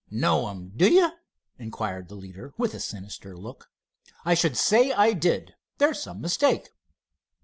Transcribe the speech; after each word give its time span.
"Know 0.09 0.49
him, 0.49 0.71
do 0.75 0.91
you?" 0.91 1.11
inquired 1.59 2.07
the 2.07 2.15
leader, 2.15 2.55
with 2.57 2.73
a 2.73 2.79
sinister 2.79 3.37
look. 3.37 3.69
"I 4.25 4.33
should 4.33 4.57
say 4.57 4.91
I 4.91 5.13
did. 5.13 5.53
There's 5.77 6.01
some 6.01 6.19
mistake." 6.21 6.69